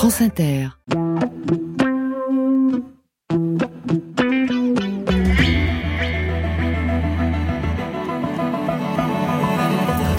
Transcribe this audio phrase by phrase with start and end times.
[0.00, 0.68] France Inter.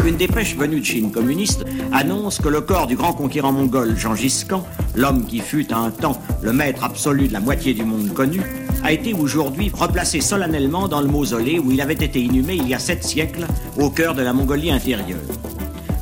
[0.06, 4.44] Une dépêche venue de Chine communiste annonce que le corps du grand conquérant mongol Gengis
[4.48, 4.64] Khan,
[4.94, 8.42] l'homme qui fut à un temps le maître absolu de la moitié du monde connu,
[8.84, 12.76] a été aujourd'hui replacé solennellement dans le mausolée où il avait été inhumé il y
[12.76, 13.48] a sept siècles
[13.80, 15.18] au cœur de la Mongolie intérieure.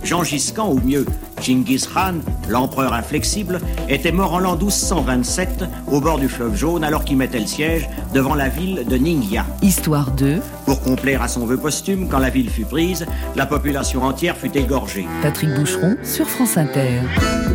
[0.04, 1.06] Gengis Khan, ou mieux
[1.42, 2.16] Genghis Khan,
[2.48, 7.40] l'empereur inflexible, était mort en l'an 1227 au bord du fleuve Jaune alors qu'il mettait
[7.40, 9.46] le siège devant la ville de Ningya.
[9.62, 10.40] Histoire 2.
[10.66, 14.56] Pour complaire à son vœu posthume, quand la ville fut prise, la population entière fut
[14.58, 15.06] égorgée.
[15.22, 17.02] Patrick Boucheron sur France Inter.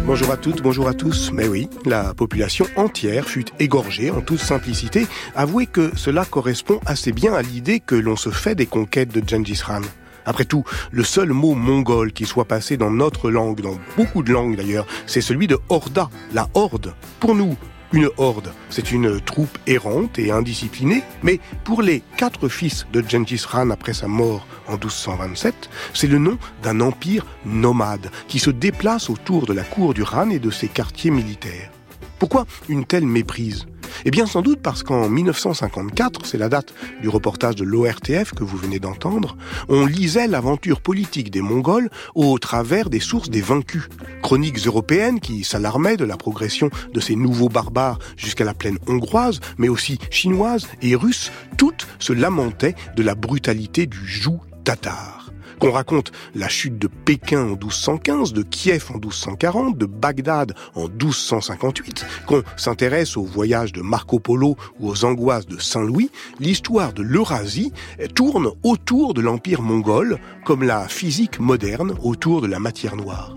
[0.06, 1.30] Bonjour à toutes, bonjour à tous.
[1.32, 5.06] Mais oui, la population entière fut égorgée en toute simplicité.
[5.34, 9.22] Avouez que cela correspond assez bien à l'idée que l'on se fait des conquêtes de
[9.26, 9.82] Genghis Khan.
[10.26, 14.32] Après tout, le seul mot mongol qui soit passé dans notre langue, dans beaucoup de
[14.32, 16.94] langues d'ailleurs, c'est celui de horda, la horde.
[17.20, 17.56] Pour nous,
[17.92, 23.44] une horde, c'est une troupe errante et indisciplinée, mais pour les quatre fils de Genghis
[23.48, 29.10] Khan après sa mort en 1227, c'est le nom d'un empire nomade qui se déplace
[29.10, 31.70] autour de la cour du Khan et de ses quartiers militaires.
[32.18, 33.66] Pourquoi une telle méprise?
[34.04, 38.44] Eh bien sans doute parce qu'en 1954, c'est la date du reportage de l'ORTF que
[38.44, 39.36] vous venez d'entendre,
[39.68, 43.88] on lisait l'aventure politique des Mongols au travers des sources des vaincus.
[44.22, 49.40] Chroniques européennes qui s'alarmaient de la progression de ces nouveaux barbares jusqu'à la plaine hongroise,
[49.58, 55.23] mais aussi chinoise et russe, toutes se lamentaient de la brutalité du joug tatar
[55.58, 60.88] qu'on raconte la chute de Pékin en 1215, de Kiev en 1240, de Bagdad en
[60.88, 66.10] 1258, qu'on s'intéresse au voyage de Marco Polo ou aux angoisses de Saint-Louis,
[66.40, 67.72] l'histoire de l'Eurasie
[68.14, 73.36] tourne autour de l'empire mongol comme la physique moderne autour de la matière noire.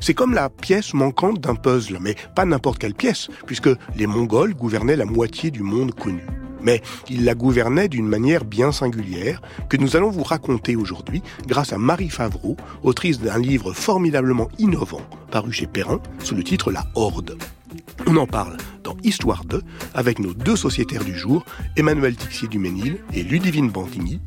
[0.00, 4.54] C'est comme la pièce manquante d'un puzzle, mais pas n'importe quelle pièce, puisque les Mongols
[4.54, 6.24] gouvernaient la moitié du monde connu
[6.62, 11.72] mais il la gouvernait d'une manière bien singulière que nous allons vous raconter aujourd'hui grâce
[11.72, 16.84] à Marie Favreau, autrice d'un livre formidablement innovant paru chez Perrin sous le titre La
[16.94, 17.38] Horde.
[18.06, 19.62] On en parle dans Histoire 2
[19.94, 21.44] avec nos deux sociétaires du jour,
[21.76, 24.20] Emmanuel Tixier-Duménil et Ludivine Bantigny,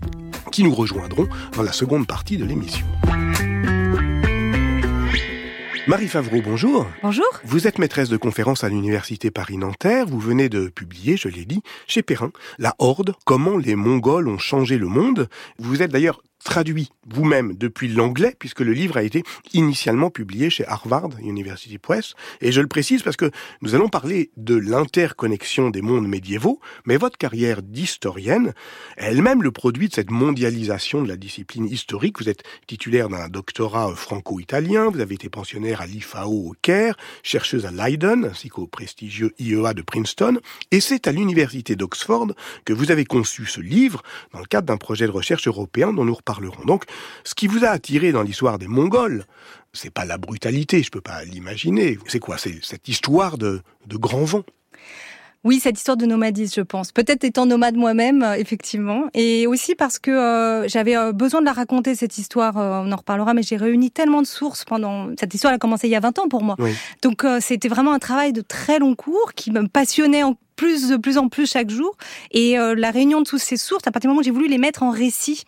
[0.51, 2.85] qui nous rejoindront dans la seconde partie de l'émission.
[5.85, 6.87] Marie Favreau, bonjour.
[7.01, 7.25] Bonjour.
[7.43, 10.05] Vous êtes maîtresse de conférence à l'Université Paris-Nanterre.
[10.07, 14.37] Vous venez de publier, je l'ai dit, chez Perrin, La Horde, comment les Mongols ont
[14.37, 15.27] changé le monde.
[15.59, 19.23] Vous êtes d'ailleurs traduit vous-même depuis l'anglais, puisque le livre a été
[19.53, 22.13] initialement publié chez Harvard University Press.
[22.41, 23.31] Et je le précise parce que
[23.61, 28.53] nous allons parler de l'interconnexion des mondes médiévaux, mais votre carrière d'historienne,
[28.97, 32.19] elle-même le produit de cette mondialisation de la discipline historique.
[32.19, 37.65] Vous êtes titulaire d'un doctorat franco-italien, vous avez été pensionnaire à l'IFAO au Caire, chercheuse
[37.65, 40.39] à Leiden, ainsi qu'au prestigieux IEA de Princeton,
[40.71, 42.27] et c'est à l'université d'Oxford
[42.65, 46.05] que vous avez conçu ce livre dans le cadre d'un projet de recherche européen dont
[46.05, 46.83] nous reparlons donc,
[47.23, 49.25] ce qui vous a attiré dans l'histoire des Mongols,
[49.73, 51.97] c'est pas la brutalité, je peux pas l'imaginer.
[52.07, 52.37] C'est quoi?
[52.37, 54.43] C'est cette histoire de, de grand vent.
[55.43, 56.93] Oui, cette histoire de nomadisme, je pense.
[56.93, 59.07] Peut-être étant nomade moi-même, euh, effectivement.
[59.13, 62.55] Et aussi parce que euh, j'avais euh, besoin de la raconter, cette histoire.
[62.55, 65.09] on en reparlera, mais j'ai réuni tellement de sources pendant...
[65.19, 66.55] Cette histoire a commencé il y a 20 ans pour moi.
[67.01, 70.97] Donc c'était vraiment un travail de très long cours qui me passionnait en plus de
[70.97, 71.95] plus en plus chaque jour.
[72.31, 74.47] Et euh, la réunion de toutes ces sources, à partir du moment où j'ai voulu
[74.47, 75.43] les mettre en récit,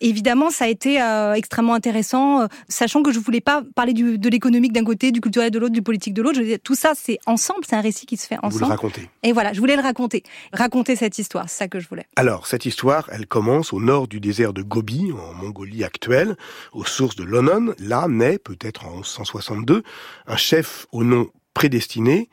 [0.00, 4.18] évidemment, ça a été euh, extrêmement intéressant, euh, sachant que je voulais pas parler du,
[4.18, 6.40] de l'économique d'un côté, du culturel de l'autre, du politique de l'autre.
[6.62, 8.54] Tout ça, c'est ensemble, c'est un récit qui se fait ensemble.
[8.54, 9.08] Vous le racontez.
[9.22, 10.22] Et voilà, je voulais le raconter,
[10.52, 12.06] raconter cette histoire, c'est ça que je voulais.
[12.16, 16.36] Alors, cette histoire, elle commence au nord du désert de Gobi, en Mongolie actuelle,
[16.72, 17.74] aux sources de Lonon.
[17.78, 19.82] Là naît, peut-être en 1162,
[20.26, 22.28] un chef au nom prédestiné,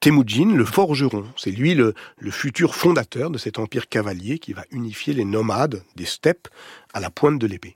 [0.00, 4.64] Temujin, le forgeron, c'est lui le, le, futur fondateur de cet empire cavalier qui va
[4.70, 6.48] unifier les nomades des steppes
[6.92, 7.75] à la pointe de l'épée.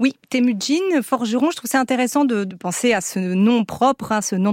[0.00, 4.34] Oui, Temujin, forgeron, je trouve ça intéressant de, penser à ce nom propre, à ce
[4.34, 4.52] nom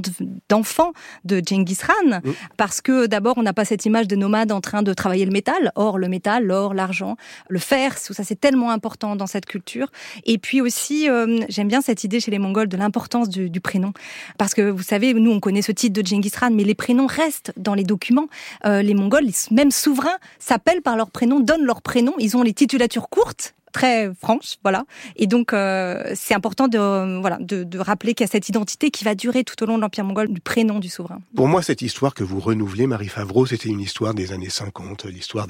[0.49, 0.93] d'enfant
[1.25, 2.21] de Genghis Khan,
[2.57, 5.31] parce que d'abord, on n'a pas cette image de nomade en train de travailler le
[5.31, 5.71] métal.
[5.75, 7.15] Or, le métal, l'or, l'argent,
[7.49, 9.87] le fer, tout ça, c'est tellement important dans cette culture.
[10.25, 13.93] Et puis aussi, euh, j'aime bien cette idée chez les Mongols de l'importance du, prénom.
[14.37, 17.07] Parce que, vous savez, nous, on connaît ce titre de Genghis Khan, mais les prénoms
[17.07, 18.27] restent dans les documents.
[18.65, 22.13] Euh, les Mongols, même souverains, s'appellent par leur prénom, donnent leur prénom.
[22.19, 24.85] Ils ont les titulatures courtes, très franche, voilà.
[25.15, 28.91] Et donc euh, c'est important de voilà de, de rappeler qu'il y a cette identité
[28.91, 31.19] qui va durer tout au long de l'empire mongol du prénom du souverain.
[31.35, 35.05] Pour moi, cette histoire que vous renouvelez, Marie Favreau, c'était une histoire des années 50,
[35.05, 35.47] l'histoire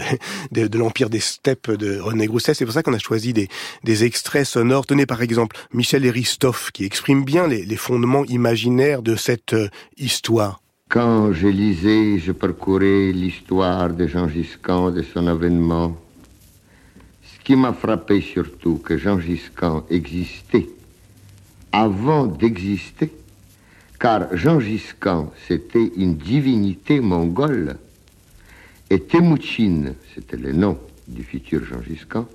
[0.51, 2.53] de, de, l'empire des steppes de René Grousset.
[2.53, 3.47] C'est pour ça qu'on a choisi des,
[3.83, 4.85] des extraits sonores.
[4.85, 9.69] Tenez par exemple Michel Eristoff qui exprime bien les, les fondements imaginaires de cette euh,
[9.97, 10.62] histoire.
[10.89, 15.95] Quand je lisais, je parcourais l'histoire de Jean Giscan, de son avènement,
[17.43, 20.69] qui m'a frappé surtout, que Jean Giscan existait
[21.71, 23.11] avant d'exister,
[23.99, 27.77] car Jean Giscan, c'était une divinité mongole,
[28.89, 30.77] et Temouchine, c'était le nom
[31.07, 32.27] du futur Jean Giscan,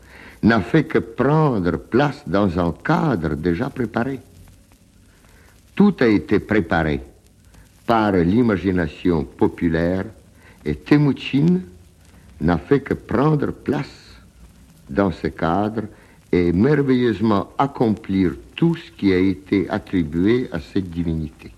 [0.43, 4.21] n'a fait que prendre place dans un cadre déjà préparé.
[5.75, 7.01] Tout a été préparé
[7.87, 10.05] par l'imagination populaire
[10.65, 11.63] et Temouchine
[12.41, 14.06] n'a fait que prendre place
[14.89, 15.83] dans ce cadre
[16.33, 21.53] et merveilleusement accomplir tout ce qui a été attribué à cette divinité.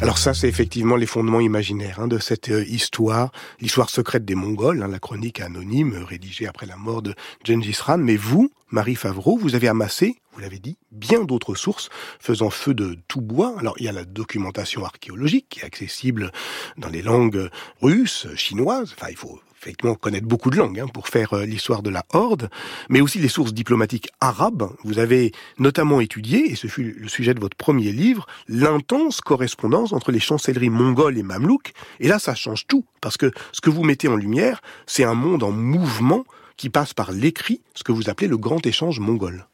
[0.00, 4.36] Alors ça, c'est effectivement les fondements imaginaires hein, de cette euh, histoire, l'histoire secrète des
[4.36, 7.14] Mongols, hein, la chronique anonyme rédigée après la mort de
[7.44, 7.98] Gengis Khan.
[7.98, 11.88] Mais vous, Marie Favreau, vous avez amassé, vous l'avez dit, bien d'autres sources
[12.20, 13.54] faisant feu de tout bois.
[13.58, 16.32] Alors il y a la documentation archéologique qui est accessible
[16.76, 17.48] dans les langues
[17.80, 18.94] russes, chinoises.
[18.96, 22.04] Enfin, il faut effectivement connaître beaucoup de langues hein, pour faire euh, l'histoire de la
[22.12, 22.48] Horde,
[22.88, 24.70] mais aussi les sources diplomatiques arabes.
[24.84, 29.92] Vous avez notamment étudié, et ce fut le sujet de votre premier livre, l'intense correspondance
[29.92, 31.72] entre les chancelleries mongoles et mamelouks.
[32.00, 35.14] Et là, ça change tout, parce que ce que vous mettez en lumière, c'est un
[35.14, 36.24] monde en mouvement
[36.58, 39.47] qui passe par l'écrit, ce que vous appelez le grand échange mongol.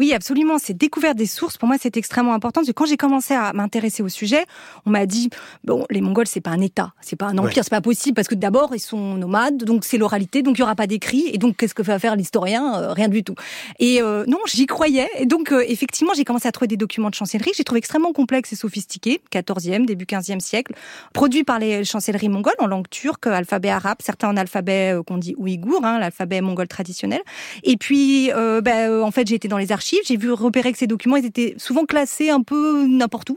[0.00, 0.58] Oui, absolument.
[0.58, 1.56] C'est découverte des sources.
[1.56, 2.60] Pour moi, c'est extrêmement important.
[2.60, 4.44] Parce que quand j'ai commencé à m'intéresser au sujet,
[4.86, 5.30] on m'a dit
[5.62, 8.26] bon, les Mongols, c'est pas un État, c'est pas un empire, c'est pas possible parce
[8.26, 11.30] que d'abord ils sont nomades, donc c'est l'oralité, donc il y aura pas d'écrit.
[11.32, 12.74] Et donc qu'est-ce que va faire l'historien?
[12.74, 13.36] Euh, Rien du tout.
[13.78, 15.08] Et euh, non, j'y croyais.
[15.18, 17.52] Et donc euh, effectivement, j'ai commencé à trouver des documents de chancellerie.
[17.56, 20.74] J'ai trouvé extrêmement complexes et sophistiqués, 14e, début 15e siècle,
[21.12, 25.34] produits par les chancelleries mongoles en langue turque, alphabet arabe, certains en alphabet qu'on dit
[25.36, 27.20] ouïghour, hein, l'alphabet mongol traditionnel.
[27.62, 28.30] Et puis,
[28.62, 31.54] ben, en fait, j'ai été dans les archives j'ai vu repérer que ces documents étaient
[31.58, 33.36] souvent classés un peu n'importe où.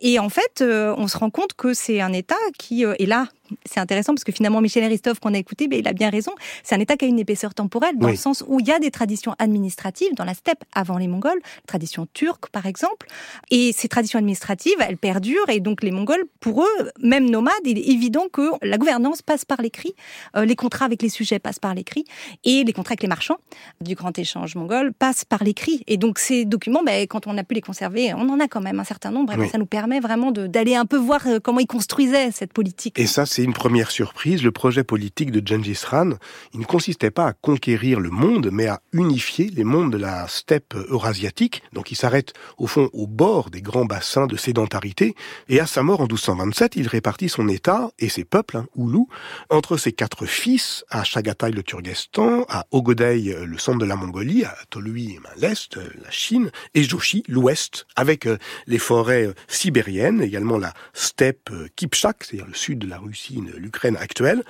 [0.00, 3.06] Et en fait, euh, on se rend compte que c'est un État qui euh, est
[3.06, 3.28] là
[3.64, 6.32] c'est intéressant parce que finalement Michel Christophe qu'on a écouté, mais il a bien raison.
[6.62, 8.78] C'est un État qui a une épaisseur temporelle dans le sens où il y a
[8.78, 13.06] des traditions administratives dans la steppe avant les Mongols, tradition turque par exemple,
[13.50, 17.78] et ces traditions administratives elles perdurent et donc les Mongols pour eux même nomades, il
[17.78, 19.94] est évident que la gouvernance passe par l'écrit,
[20.36, 22.04] euh, les contrats avec les sujets passent par l'écrit
[22.44, 23.38] et les contrats avec les marchands
[23.80, 27.44] du grand échange mongol passent par l'écrit et donc ces documents, ben, quand on a
[27.44, 30.00] pu les conserver, on en a quand même un certain nombre et ça nous permet
[30.00, 32.98] vraiment d'aller un peu voir euh, comment ils construisaient cette politique.
[32.98, 36.10] Et ça c'est une première surprise, le projet politique de Gengis Khan,
[36.52, 40.28] il ne consistait pas à conquérir le monde, mais à unifier les mondes de la
[40.28, 41.64] steppe eurasiatique.
[41.72, 45.16] Donc il s'arrête au fond au bord des grands bassins de sédentarité.
[45.48, 49.08] Et à sa mort en 1227, il répartit son État et ses peuples, hein, Oulou,
[49.50, 54.44] entre ses quatre fils, à Chagatai le Turgestan, à Ogodei le centre de la Mongolie,
[54.44, 58.38] à Tolui l'est, la Chine, et Joshi l'ouest, avec euh,
[58.68, 63.23] les forêts euh, sibériennes, également la steppe euh, Kipchak, c'est-à-dire le sud de la Russie,
[63.32, 64.42] l'Ukraine actuelle.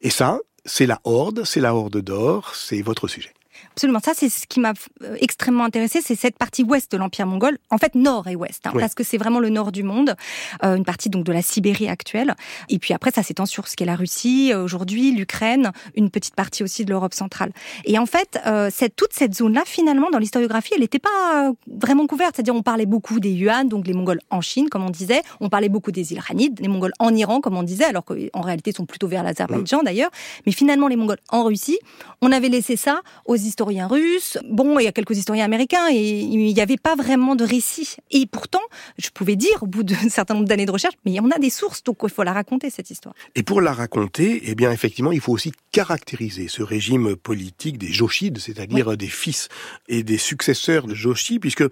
[0.00, 3.32] Et ça, c'est la horde, c'est la horde d'or, c'est votre sujet.
[3.72, 4.00] Absolument.
[4.04, 4.72] Ça, c'est ce qui m'a
[5.02, 7.58] euh, extrêmement intéressé, c'est cette partie ouest de l'Empire mongol.
[7.70, 10.16] En fait, nord et ouest, hein, parce que c'est vraiment le nord du monde,
[10.64, 12.34] euh, une partie donc de la Sibérie actuelle.
[12.68, 16.34] Et puis après, ça s'étend sur ce qu'est la Russie euh, aujourd'hui, l'Ukraine, une petite
[16.34, 17.52] partie aussi de l'Europe centrale.
[17.84, 18.38] Et en fait,
[18.70, 22.36] cette, toute cette zone-là, finalement, dans l'historiographie, elle n'était pas vraiment couverte.
[22.36, 25.22] C'est-à-dire, on parlait beaucoup des Yuan, donc les Mongols en Chine, comme on disait.
[25.40, 26.20] On parlait beaucoup des îles
[26.60, 29.82] les Mongols en Iran, comme on disait, alors qu'en réalité, ils sont plutôt vers l'Azerbaïdjan
[29.82, 30.10] d'ailleurs.
[30.46, 31.78] Mais finalement, les Mongols en Russie,
[32.20, 36.20] on avait laissé ça aux historiens russes, bon, il y a quelques historiens américains, et
[36.20, 37.96] il n'y avait pas vraiment de récit.
[38.10, 38.60] Et pourtant,
[38.98, 41.50] je pouvais dire, au bout d'un certain nombre d'années de recherche, mais on a des
[41.50, 43.14] sources, donc il faut la raconter, cette histoire.
[43.34, 47.92] Et pour la raconter, eh bien, effectivement, il faut aussi caractériser ce régime politique des
[47.92, 49.48] Joshides, c'est-à-dire des fils
[49.88, 51.64] et des successeurs de Joshi, puisque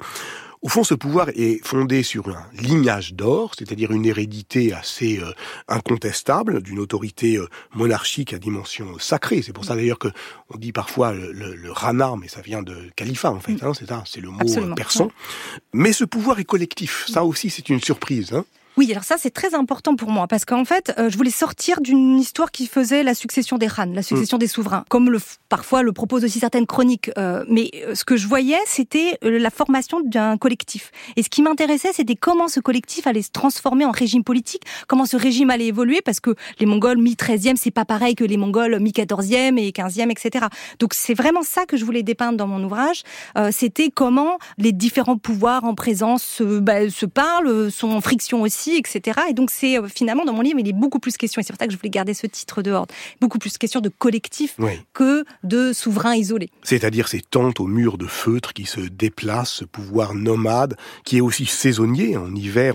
[0.61, 5.33] au fond, ce pouvoir est fondé sur un lignage d'or, c'est-à-dire une hérédité assez euh,
[5.69, 9.43] incontestable, d'une autorité euh, monarchique à dimension sacrée.
[9.43, 10.09] C'est pour ça d'ailleurs que
[10.51, 13.53] on dit parfois le, le, rana, mais ça vient de califat en fait.
[13.53, 13.59] Mm.
[13.63, 15.11] Hein, c'est ça, c'est le mot euh, persan.
[15.73, 17.07] Mais ce pouvoir est collectif.
[17.09, 18.33] Ça aussi, c'est une surprise.
[18.33, 18.45] Hein.
[18.79, 21.81] Oui, alors ça c'est très important pour moi parce qu'en fait, euh, je voulais sortir
[21.81, 24.39] d'une histoire qui faisait la succession des Khan, la succession mm.
[24.39, 25.19] des souverains, comme le,
[25.49, 27.11] parfois le proposent aussi certaines chroniques.
[27.19, 30.93] Euh, mais euh, ce que je voyais, c'était la formation d'un collectif.
[31.17, 35.07] Et ce qui m'intéressait, c'était comment ce collectif allait se transformer en régime politique, comment
[35.07, 38.79] ce régime allait évoluer, parce que les Mongols mi-13e, c'est pas pareil que les Mongols
[38.79, 40.47] mi-14e et 15e, etc.
[40.79, 43.03] Donc c'est vraiment ça que je voulais dépeindre dans mon ouvrage.
[43.51, 49.21] c'était comment les différents pouvoirs en présence bah, se parlent, sont en friction aussi etc.
[49.31, 51.61] Et donc c'est finalement dans mon livre, il est beaucoup plus question, et c'est pour
[51.61, 54.57] ça que je voulais garder ce titre de horde, beaucoup plus question de collectif
[54.93, 56.51] que de souverains isolés.
[56.63, 61.21] C'est-à-dire ces tentes aux murs de feutre qui se déplacent, ce pouvoir nomade qui est
[61.21, 62.17] aussi saisonnier.
[62.17, 62.75] En hiver,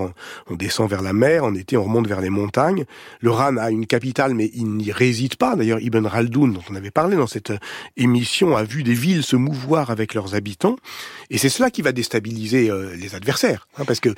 [0.50, 2.86] on, descend vers la mer, en été, on remonte vers les montagnes.
[3.20, 5.56] Le Ran a une capitale, mais il n'y réside pas.
[5.56, 7.54] D'ailleurs, Ibn Khaldoun, dont on avait parlé dans cette
[7.98, 10.78] émission, a vu des villes se mouvoir avec leurs habitants.
[11.30, 13.68] Et c'est cela qui va déstabiliser euh, les adversaires.
[13.78, 14.10] Hein, parce que,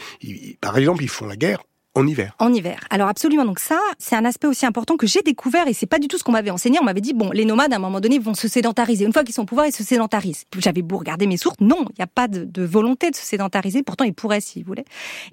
[0.61, 1.63] par exemple, ils font la guerre
[1.95, 2.35] en hiver.
[2.39, 2.79] En hiver.
[2.89, 3.45] Alors absolument.
[3.45, 6.17] Donc ça, c'est un aspect aussi important que j'ai découvert et c'est pas du tout
[6.17, 6.77] ce qu'on m'avait enseigné.
[6.81, 9.05] On m'avait dit bon, les nomades à un moment donné vont se sédentariser.
[9.05, 10.43] Une fois qu'ils sont au pouvoir, ils se sédentarisent.
[10.57, 13.81] J'avais beau regarder mes sources, non, il n'y a pas de, volonté de se sédentariser.
[13.81, 14.85] Pourtant, ils pourraient s'ils voulaient.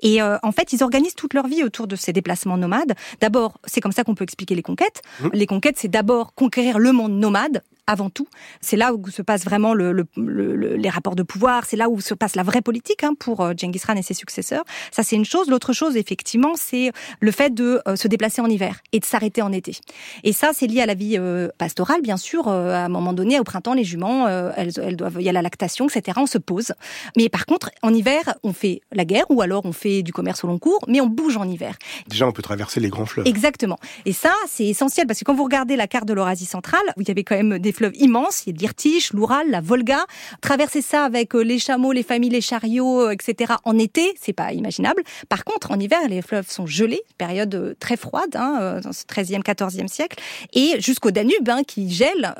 [0.03, 2.95] Et euh, en fait, ils organisent toute leur vie autour de ces déplacements nomades.
[3.21, 5.03] D'abord, c'est comme ça qu'on peut expliquer les conquêtes.
[5.21, 5.29] Mmh.
[5.33, 8.27] Les conquêtes, c'est d'abord conquérir le monde nomade avant tout.
[8.61, 12.15] C'est là où se passe vraiment le, les rapports de pouvoir, c'est là où se
[12.15, 14.65] passe la vraie politique hein, pour euh, Genghis Khan et ses successeurs.
[14.91, 15.49] Ça, c'est une chose.
[15.49, 19.43] L'autre chose, effectivement, c'est le fait de euh, se déplacer en hiver et de s'arrêter
[19.43, 19.77] en été.
[20.23, 22.49] Et ça, c'est lié à la vie euh, pastorale, bien sûr.
[22.49, 25.43] à un moment donné, au printemps, les juments, elles, elles, doivent, il y a la
[25.43, 26.19] lactation, etc.
[26.21, 26.73] On se pose.
[27.17, 30.45] Mais par contre, en hiver, on fait la guerre ou alors on fait du commerce
[30.45, 31.77] au long cours, mais on bouge en hiver.
[32.09, 33.27] Déjà, on peut traverser les grands fleuves.
[33.27, 33.79] Exactement.
[34.05, 37.05] Et ça, c'est essentiel parce que quand vous regardez la carte de l'Eurasie centrale, vous
[37.09, 38.45] avez quand même des fleuves immenses.
[38.47, 40.07] Il y a l'Irtiche, l'Oural, la Volga.
[40.41, 43.55] Traverser ça avec euh, les chameaux, les familles, les chariots, euh, etc.
[43.65, 45.03] En été, c'est pas imaginable.
[45.29, 49.05] Par contre, en hiver, les fleuves sont gelés, période euh, très froide, hein, dans ce
[49.05, 50.19] 13e, 14e siècle,
[50.53, 52.35] et jusqu'au Danube, hein, qui gèle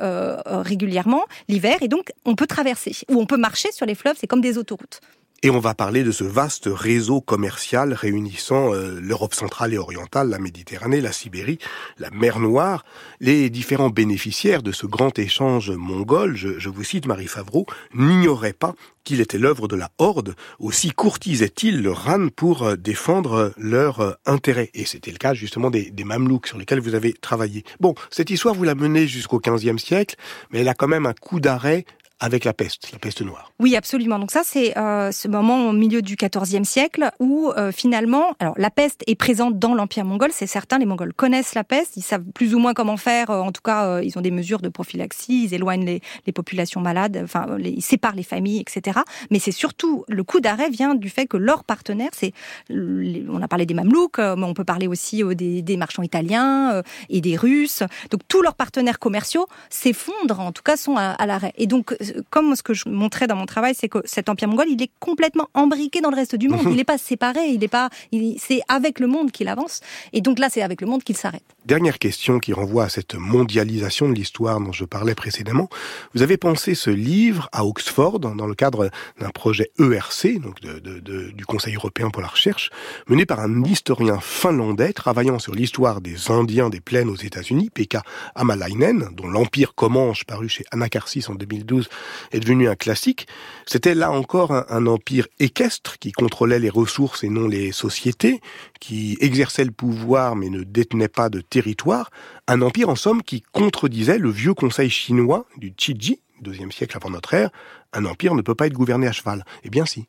[0.45, 1.77] régulièrement l'hiver.
[1.81, 4.57] Et donc, on peut traverser, ou on peut marcher sur les fleuves, c'est comme des
[4.57, 5.01] autoroutes.
[5.45, 10.29] Et on va parler de ce vaste réseau commercial réunissant euh, l'Europe centrale et orientale,
[10.29, 11.59] la Méditerranée, la Sibérie,
[11.97, 12.85] la mer Noire.
[13.19, 18.73] Les différents bénéficiaires de ce grand échange mongol, je, vous cite Marie Favreau, n'ignoraient pas
[19.03, 24.13] qu'il était l'œuvre de la Horde, aussi courtisaient-ils le RAN pour euh, défendre leurs euh,
[24.25, 24.69] intérêts.
[24.73, 27.65] Et c'était le cas justement des, des Mamelouks sur lesquels vous avez travaillé.
[27.81, 30.15] Bon, cette histoire, vous la menez jusqu'au XVe siècle,
[30.51, 31.83] mais elle a quand même un coup d'arrêt
[32.23, 33.51] avec la peste, la peste noire.
[33.59, 34.17] Oui, absolument.
[34.17, 38.53] Donc ça, c'est euh, ce moment au milieu du XIVe siècle où euh, finalement, alors
[38.57, 40.77] la peste est présente dans l'Empire mongol, c'est certain.
[40.77, 43.29] Les Mongols connaissent la peste, ils savent plus ou moins comment faire.
[43.29, 46.79] Euh, en tout cas, ils ont des mesures de prophylaxie, ils éloignent les, les populations
[46.79, 49.01] malades, enfin, ils séparent les familles, etc.
[49.29, 52.31] Mais c'est surtout le coup d'arrêt vient du fait que leurs partenaires, c'est,
[52.69, 57.19] on a parlé des Mamelouks, mais on peut parler aussi des, des marchands italiens et
[57.19, 57.83] des Russes.
[58.11, 61.51] Donc tous leurs partenaires commerciaux s'effondrent, en tout cas sont à, à l'arrêt.
[61.57, 61.93] Et donc
[62.29, 64.91] comme ce que je montrais dans mon travail, c'est que cet empire mongol, il est
[64.99, 66.61] complètement embriqué dans le reste du monde.
[66.73, 67.89] Il n'est pas séparé, il n'est pas,
[68.37, 69.81] c'est avec le monde qu'il avance.
[70.11, 71.43] Et donc là, c'est avec le monde qu'il s'arrête.
[71.65, 75.69] Dernière question qui renvoie à cette mondialisation de l'histoire dont je parlais précédemment.
[76.13, 78.89] Vous avez pensé ce livre à Oxford dans le cadre
[79.19, 82.69] d'un projet ERC, donc du Conseil européen pour la recherche,
[83.07, 88.03] mené par un historien finlandais travaillant sur l'histoire des Indiens des plaines aux États-Unis, Pekka
[88.35, 91.89] Amalainen, dont l'Empire Comanche, paru chez Anacarsis en 2012,
[92.31, 93.27] est devenu un classique.
[93.65, 98.41] C'était là encore un empire équestre qui contrôlait les ressources et non les sociétés,
[98.79, 102.09] qui exerçait le pouvoir mais ne détenait pas de territoire,
[102.47, 107.09] un empire en somme qui contredisait le vieux conseil chinois du Qiji, deuxième siècle avant
[107.09, 107.49] notre ère,
[107.93, 109.43] un empire ne peut pas être gouverné à cheval.
[109.63, 110.07] Eh bien si.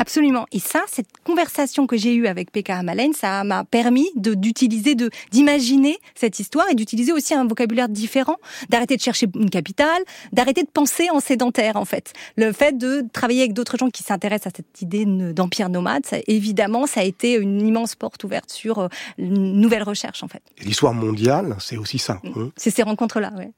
[0.00, 0.46] Absolument.
[0.50, 4.94] Et ça, cette conversation que j'ai eue avec Pekka Hamalen, ça m'a permis de d'utiliser,
[4.94, 8.36] de d'imaginer cette histoire et d'utiliser aussi un vocabulaire différent,
[8.70, 10.02] d'arrêter de chercher une capitale,
[10.32, 12.14] d'arrêter de penser en sédentaire en fait.
[12.36, 16.16] Le fait de travailler avec d'autres gens qui s'intéressent à cette idée d'empire nomade, ça,
[16.26, 18.88] évidemment, ça a été une immense porte ouverte sur euh,
[19.18, 20.40] une nouvelle recherche en fait.
[20.62, 22.20] L'histoire mondiale, c'est aussi ça.
[22.24, 22.28] Mm.
[22.36, 22.52] Hein.
[22.56, 23.50] C'est ces rencontres-là, ouais.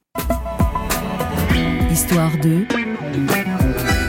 [1.93, 2.67] Histoire 2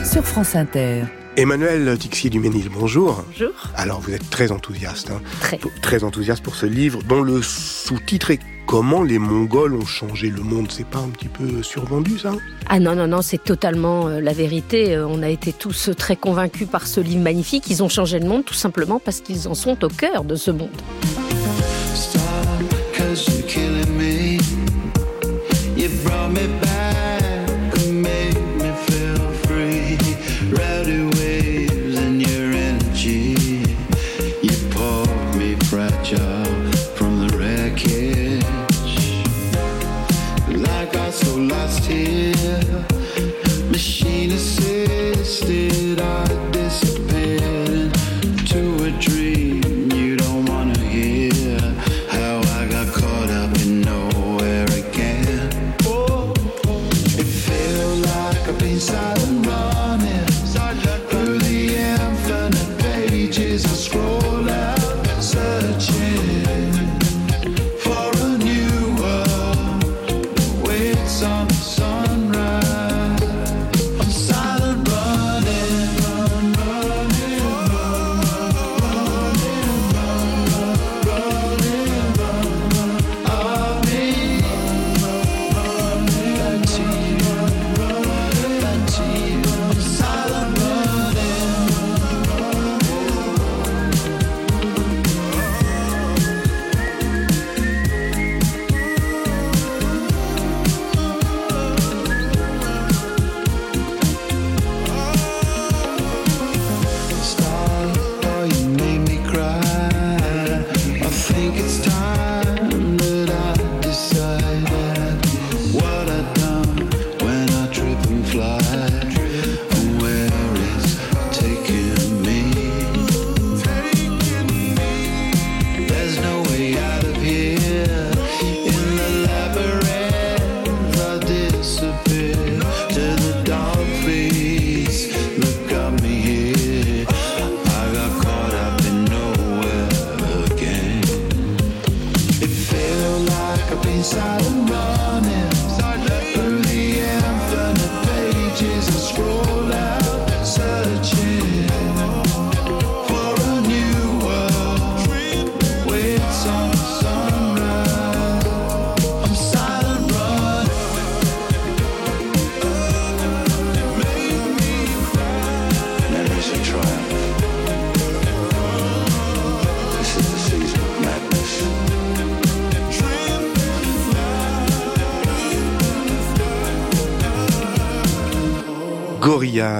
[0.04, 1.04] sur France Inter.
[1.36, 3.24] Emmanuel Tixier du Ménil, bonjour.
[3.32, 3.50] Bonjour.
[3.74, 5.10] Alors, vous êtes très enthousiaste.
[5.10, 5.58] Hein, très.
[5.82, 10.42] Très enthousiaste pour ce livre dont le sous-titre est Comment les Mongols ont changé le
[10.42, 10.68] monde.
[10.70, 12.32] C'est pas un petit peu survendu, ça?
[12.68, 14.94] Ah non, non, non, c'est totalement euh, la vérité.
[14.94, 17.68] Euh, on a été tous très convaincus par ce livre magnifique.
[17.68, 20.50] Ils ont changé le monde tout simplement parce qu'ils en sont au cœur de ce
[20.50, 20.70] monde.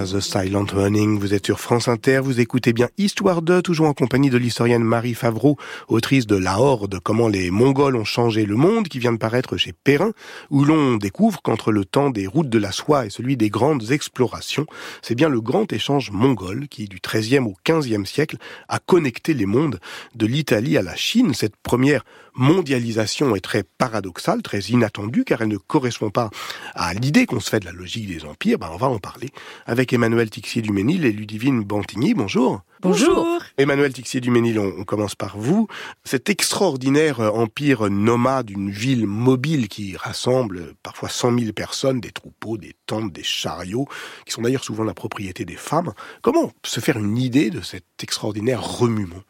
[0.05, 1.19] The Silent Running.
[1.19, 4.85] Vous êtes sur France Inter, vous écoutez bien Histoire de, toujours en compagnie de l'historienne
[4.85, 5.57] Marie Favreau,
[5.89, 9.57] autrice de La Horde, comment les Mongols ont changé le monde, qui vient de paraître
[9.57, 10.13] chez Perrin,
[10.51, 13.91] où l'on découvre qu'entre le temps des routes de la soie et celui des grandes
[13.93, 14.67] explorations,
[15.01, 18.37] c'est bien le grand échange mongol qui, du XIIIe au XVe siècle,
[18.69, 19.81] a connecté les mondes
[20.15, 22.05] de l'Italie à la Chine, cette première
[22.35, 26.31] mondialisation est très paradoxale, très inattendue, car elle ne correspond pas
[26.75, 28.59] à l'idée qu'on se fait de la logique des empires.
[28.59, 29.31] Ben, on va en parler
[29.67, 32.15] avec Emmanuel Tixier-Duménil et Ludivine Bantigny.
[32.15, 32.63] Bonjour.
[32.83, 33.41] Bonjour.
[33.57, 35.69] Emmanuel Tixier-Duménil, on, on commence par vous.
[36.05, 42.59] Cet extraordinaire empire nomade, une ville mobile qui rassemble parfois 100 000 personnes, des troupeaux,
[42.59, 43.87] des tentes, des chariots,
[44.27, 45.93] qui sont d'ailleurs souvent la propriété des femmes.
[46.21, 49.23] Comment se faire une idée de cet extraordinaire remuement?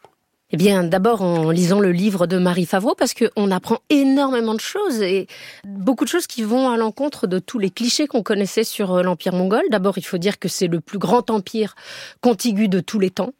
[0.51, 4.59] Eh bien, d'abord en lisant le livre de Marie Favreau, parce qu'on apprend énormément de
[4.59, 5.25] choses et
[5.63, 9.01] beaucoup de choses qui vont à l'encontre de tous les clichés qu'on connaissait sur euh,
[9.01, 9.63] l'Empire mongol.
[9.71, 11.75] D'abord, il faut dire que c'est le plus grand empire
[12.21, 13.31] contigu de tous les temps.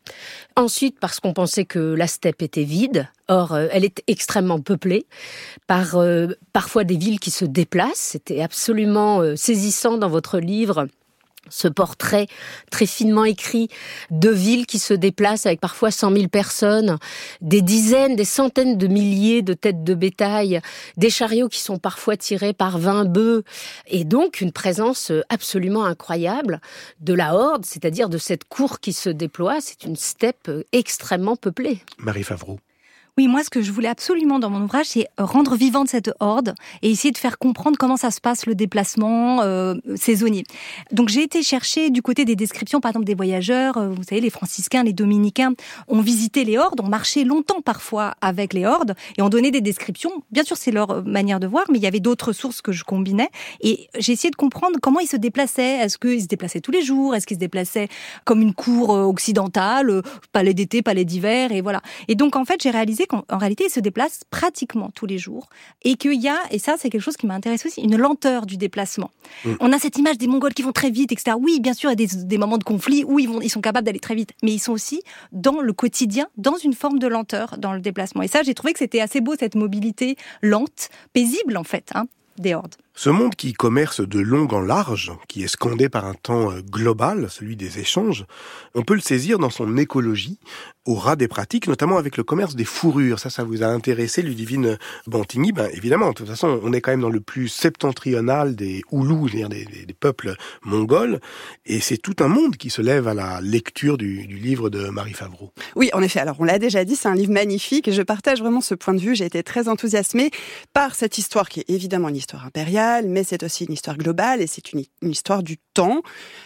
[0.55, 3.07] Ensuite, parce qu'on pensait que la steppe était vide.
[3.27, 5.05] Or, euh, elle est extrêmement peuplée
[5.67, 7.93] par euh, parfois des villes qui se déplacent.
[7.93, 10.87] C'était absolument saisissant dans votre livre
[11.49, 12.27] ce portrait
[12.71, 13.69] très finement écrit
[14.12, 16.97] de villes qui se déplacent avec parfois 100 000 personnes,
[17.41, 20.62] des dizaines, des centaines de milliers de têtes de bétail,
[20.97, 23.43] des chariots qui sont parfois tirés par 20 bœufs,
[23.88, 26.62] et donc une présence absolument incroyable
[26.99, 29.62] de la horde, c'est-à-dire de cette cour qui se déploie.
[29.62, 31.79] C'est une steppe extrêmement peuplée.
[31.97, 32.60] Marie Favreau.
[33.17, 36.54] Oui, moi, ce que je voulais absolument dans mon ouvrage, c'est rendre vivante cette horde
[36.82, 40.43] et essayer de faire comprendre comment ça se passe le déplacement euh, saisonnier.
[40.91, 43.78] Donc, j'ai été chercher du côté des descriptions, par exemple, des voyageurs.
[43.78, 45.54] Euh, vous savez, les franciscains, les dominicains
[45.88, 49.62] ont visité les hordes, ont marché longtemps parfois avec les hordes et ont donné des
[49.62, 50.12] descriptions.
[50.32, 52.84] Bien sûr, c'est leur manière de voir, mais il y avait d'autres sources que je
[52.84, 53.30] combinais
[53.62, 55.78] et j'ai essayé de comprendre comment ils se déplaçaient.
[55.78, 57.15] Est-ce qu'ils se déplaçaient tous les jours?
[57.15, 57.88] Est-ce qu'ils se déplaçaient
[58.25, 60.01] comme une cour euh, occidentale,
[60.34, 61.82] palais d'été, palais d'hiver et voilà.
[62.10, 65.49] Et donc, en fait, j'ai réalisé qu'en réalité, ils se déplacent pratiquement tous les jours
[65.83, 68.57] et qu'il y a, et ça c'est quelque chose qui m'intéresse aussi, une lenteur du
[68.57, 69.11] déplacement.
[69.43, 69.53] Mm.
[69.59, 71.37] On a cette image des Mongols qui vont très vite, etc.
[71.39, 73.61] Oui, bien sûr, il y a des, moments de conflit où ils, vont, ils sont
[73.61, 77.07] capables d'aller très vite, mais ils sont aussi dans le quotidien, dans une forme de
[77.07, 78.21] lenteur dans le déplacement.
[78.21, 82.07] Et ça, j'ai trouvé que c'était assez beau, cette mobilité lente, paisible en fait, hein,
[82.37, 82.75] des hordes.
[82.93, 86.61] Ce monde qui commerce de long en large, qui est scandé par un temps euh,
[86.61, 88.25] global, celui des échanges,
[88.73, 90.39] on peut le saisir dans son écologie,
[90.86, 93.19] au ras des pratiques, notamment avec le commerce des fourrures.
[93.19, 96.91] Ça, ça vous a intéressé, Ludivine Bantigny Ben évidemment, de toute façon, on est quand
[96.91, 101.19] même dans le plus septentrional des Oulous, c'est-à-dire des, peuples mongols,
[101.65, 105.13] et c'est tout un monde qui se lève à la lecture du, livre de Marie
[105.13, 105.52] Favreau.
[105.76, 106.19] Oui, en effet.
[106.19, 109.00] Alors, on l'a déjà dit, c'est un livre magnifique, je partage vraiment ce point de
[109.00, 109.15] vue.
[109.15, 110.32] J'ai été très enthousiasmée
[110.74, 112.76] par cette histoire qui est évidemment une histoire impériale
[113.08, 116.02] mais c'est aussi une histoire globale et c'est une, histoire du temps,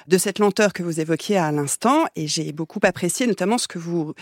[0.07, 2.05] de cette lenteur que vous évoquiez à l'instant.
[2.15, 4.13] Et j'ai beaucoup apprécié notamment ce que vous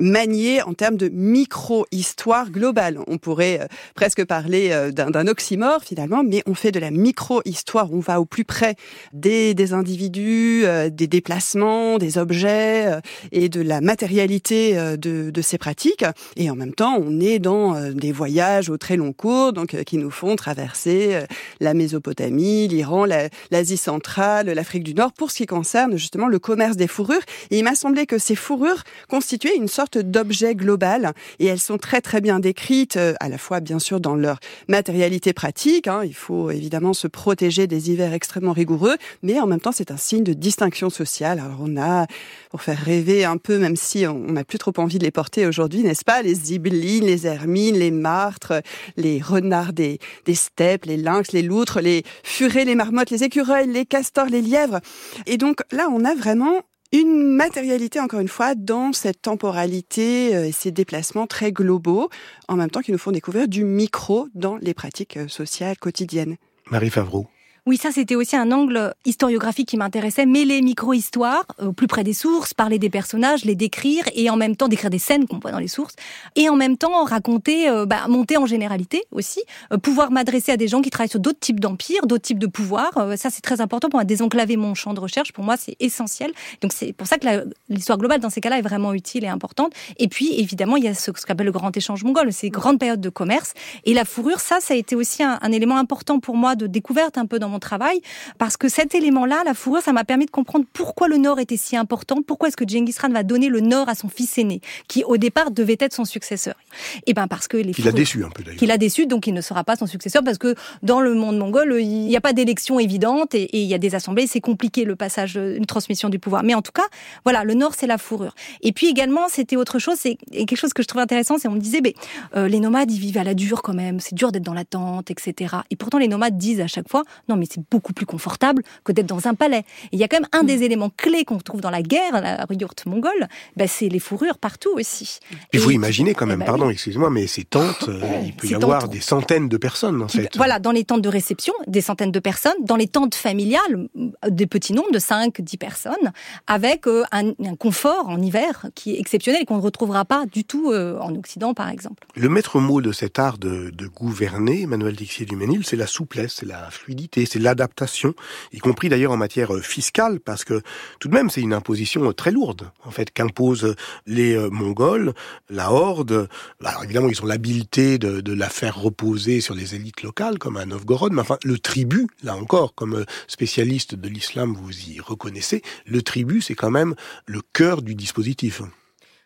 [0.00, 2.98] maniez en termes de micro-histoire globale.
[3.06, 7.92] On pourrait euh, presque parler euh, d'un oxymore finalement, mais on fait de la micro-histoire.
[7.92, 8.76] On va au plus près
[9.12, 13.00] des, des individus, euh, des déplacements, des objets
[13.32, 16.04] et de la matérialité de, de, ces pratiques.
[16.36, 19.98] Et en même temps, on est dans des voyages au très long cours, donc qui
[19.98, 21.20] nous font traverser
[21.60, 23.06] la Mésopotamie, l'Iran,
[23.50, 27.22] l'Asie centrale, l'Afrique du Nord, pour ce qui concerne justement le commerce des fourrures.
[27.50, 31.78] Et il m'a semblé que ces fourrures constituaient une sorte d'objet global, et elles sont
[31.78, 36.02] très très bien décrites, euh, à la fois bien sûr dans leur matérialité pratique, hein.
[36.04, 39.96] il faut évidemment se protéger des hivers extrêmement rigoureux, mais en même temps c'est un
[39.96, 41.38] signe de distinction sociale.
[41.38, 42.06] Alors on a,
[42.50, 45.46] pour faire rêver un peu, même si on n'a plus trop envie de les porter
[45.46, 48.62] aujourd'hui, n'est-ce pas, les zibelines, les hermines, les martres,
[48.96, 53.66] les renards des, des steppes, les lynx, les loutres, les furets, les marmottes, les écureuils,
[53.66, 54.80] les castors, les lièvres.
[55.26, 60.46] Et donc là, on a vraiment une matérialité, encore une fois, dans cette temporalité euh,
[60.46, 62.08] et ces déplacements très globaux,
[62.48, 66.36] en même temps qui nous font découvrir du micro dans les pratiques euh, sociales quotidiennes.
[66.70, 67.26] Marie Favreau.
[67.68, 72.14] Oui, ça c'était aussi un angle historiographique qui m'intéressait, mêler micro-histoire au plus près des
[72.14, 75.50] sources, parler des personnages, les décrire et en même temps décrire des scènes qu'on voit
[75.50, 75.94] dans les sources
[76.34, 80.56] et en même temps raconter, euh, bah, monter en généralité aussi, euh, pouvoir m'adresser à
[80.56, 82.96] des gens qui travaillent sur d'autres types d'empires, d'autres types de pouvoirs.
[82.96, 85.34] Euh, ça c'est très important pour moi, désenclaver mon champ de recherche.
[85.34, 86.32] Pour moi c'est essentiel.
[86.62, 89.74] Donc c'est pour ça que l'histoire globale dans ces cas-là est vraiment utile et importante.
[89.98, 92.78] Et puis évidemment il y a ce, qu'on appelle le grand échange mongol, ces grandes
[92.78, 93.52] périodes de commerce
[93.84, 94.40] et la fourrure.
[94.40, 97.50] Ça ça a été aussi un élément important pour moi de découverte un peu dans
[97.50, 98.00] mon travail
[98.38, 101.56] parce que cet élément-là, la fourrure, ça m'a permis de comprendre pourquoi le Nord était
[101.56, 104.60] si important, pourquoi est-ce que Genghis Khan va donner le Nord à son fils aîné,
[104.88, 106.54] qui au départ devait être son successeur.
[106.98, 108.58] Et eh ben parce que les il a déçu un peu d'ailleurs.
[108.58, 111.38] Qu'il a déçu, donc il ne sera pas son successeur parce que dans le monde
[111.38, 114.84] mongol, il n'y a pas d'élection évidente et, il y a des assemblées, c'est compliqué
[114.84, 116.42] le passage, une transmission du pouvoir.
[116.42, 116.86] Mais en tout cas,
[117.24, 118.34] voilà, le Nord c'est la fourrure.
[118.62, 121.52] Et puis également, c'était autre chose, c'est quelque chose que je trouve intéressant, c'est on
[121.52, 121.94] me disait, mais
[122.36, 124.64] euh, les nomades ils vivent à la dure quand même, c'est dur d'être dans la
[124.64, 125.56] tente, etc.
[125.70, 128.92] Et pourtant les nomades disent à chaque fois, non mais c'est beaucoup plus confortable que
[128.92, 129.64] d'être dans un palais.
[129.92, 132.46] il y a quand même un des éléments clés qu'on trouve dans la guerre, la
[132.58, 135.20] yourte mongole, ben, c'est les fourrures partout aussi.
[135.52, 138.48] Il faut imaginer quand même, eh ben pardon, excusez-moi, mais ces tentes, euh, il peut
[138.48, 140.36] y avoir des centaines de personnes en fait.
[140.36, 143.88] Voilà, dans les tentes de réception, des centaines de personnes, dans les tentes familiales,
[144.28, 146.12] des petits nombres de 5, 10 personnes,
[146.46, 150.44] avec euh, un, confort en hiver qui est exceptionnel et qu'on ne retrouvera pas du
[150.44, 152.06] tout euh, en Occident par exemple.
[152.14, 155.86] Le maître mot de cet art de, de gouverner, Emmanuel Dixier du Ménil, c'est la
[155.86, 158.14] souplesse, c'est la fluidité, c'est l'adaptation,
[158.52, 160.62] y compris d'ailleurs en matière euh, fiscale, parce que
[160.98, 163.74] tout de même c'est une imposition euh, très lourde, en fait, qu'imposent
[164.06, 165.12] les euh, Mongols,
[165.50, 166.28] la Horde.
[166.64, 170.56] Alors évidemment, ils ont l'habileté de, de, la faire reposer sur les élites locales, comme
[170.56, 175.62] à Novgorod, mais enfin, le tribut, là encore, comme spécialiste de l'islam, vous y reconnaissez,
[175.86, 176.94] le tribut, c'est quand même
[177.26, 178.62] le cœur du dispositif.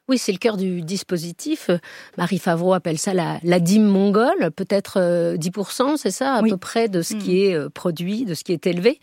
[0.09, 1.71] Oui, c'est le cœur du dispositif.
[2.19, 4.99] Marie Favreau appelle ça la, la dîme mongole, peut-être
[5.37, 7.37] 10%, euh, c'est ça, à peu près de ce qui mm.
[7.37, 8.99] est euh, produit, de ce qui est élevé.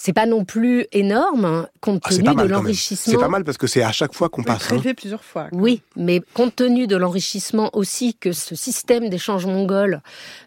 [0.00, 3.14] C'est pas non plus énorme hein, compte ah, tenu de l'enrichissement.
[3.14, 4.68] C'est pas mal parce que c'est à chaque fois qu'on passe.
[4.68, 4.94] Prélevé hein.
[4.96, 5.48] plusieurs fois.
[5.50, 10.00] Oui, mais compte tenu de l'enrichissement aussi que ce système d'échange mongol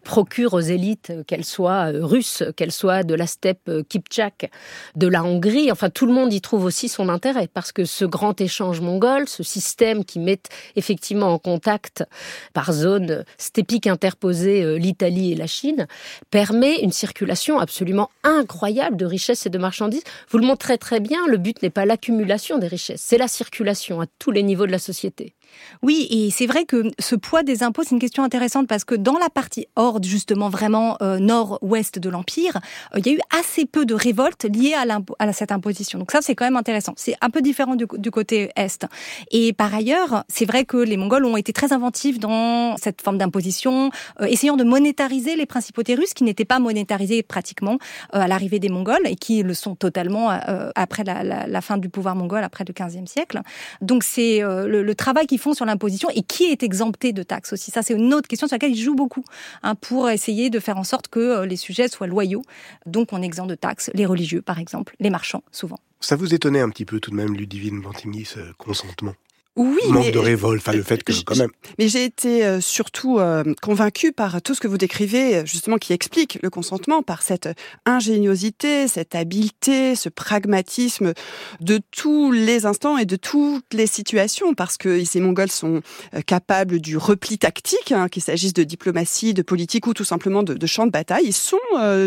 [0.05, 4.49] procure aux élites, qu'elles soient euh, russes, qu'elles soient de la steppe euh, Kipchak,
[4.95, 8.05] de la Hongrie, enfin tout le monde y trouve aussi son intérêt parce que ce
[8.05, 10.39] grand échange mongol, ce système qui met
[10.77, 12.05] effectivement en contact
[12.53, 15.87] par zone steppique interposée euh, l'Italie et la Chine,
[16.29, 20.03] permet une circulation absolument incroyable de richesses et de marchandises.
[20.29, 24.01] Vous le montrez très bien, le but n'est pas l'accumulation des richesses, c'est la circulation
[24.01, 25.33] à tous les niveaux de la société.
[25.81, 28.95] Oui, et c'est vrai que ce poids des impôts, c'est une question intéressante parce que
[28.95, 32.59] dans la partie horde, justement, vraiment euh, nord-ouest de l'Empire,
[32.93, 34.85] euh, il y a eu assez peu de révoltes liées à,
[35.19, 35.97] à cette imposition.
[35.99, 36.93] Donc ça, c'est quand même intéressant.
[36.97, 38.85] C'est un peu différent du, côté est.
[39.31, 43.17] Et par ailleurs, c'est vrai que les Mongols ont été très inventifs dans cette forme
[43.17, 47.77] d'imposition, euh, essayant de monétariser les principautés russes qui n'étaient pas monétarisées pratiquement
[48.11, 50.29] à l'arrivée des Mongols et qui le sont totalement
[50.75, 53.41] après la, fin du pouvoir mongol, après le 15e siècle.
[53.81, 57.53] Donc c'est le, le travail qui font sur l'imposition et qui est exempté de taxes
[57.53, 57.71] aussi.
[57.71, 59.23] Ça, c'est une autre question sur laquelle ils jouent beaucoup
[59.63, 62.43] hein, pour essayer de faire en sorte que euh, les sujets soient loyaux.
[62.85, 65.79] Donc, on exempt de taxes les religieux, par exemple, les marchands, souvent.
[65.99, 69.13] Ça vous étonnait un petit peu tout de même, Ludivine Bantigny, ce consentement?
[69.61, 71.51] Oui, manque de révolte, enfin le fait que quand même.
[71.77, 75.93] Mais j'ai été euh, surtout euh, convaincue par tout ce que vous décrivez, justement, qui
[75.93, 77.49] explique le consentement, par cette
[77.85, 81.13] ingéniosité, cette habileté, ce pragmatisme
[81.59, 85.81] de tous les instants et de toutes les situations, parce que ces Mongols sont
[86.13, 90.43] euh, capables du repli tactique, hein, qu'il s'agisse de diplomatie, de politique ou tout simplement
[90.43, 91.25] de, de champ de bataille.
[91.25, 91.57] Ils sont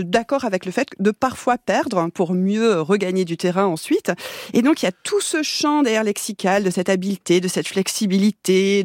[0.03, 4.13] d'accord avec le fait de parfois perdre pour mieux regagner du terrain ensuite.
[4.53, 7.69] Et donc il y a tout ce champ d'air lexical de cette habileté de cette
[7.69, 8.85] flexibilité,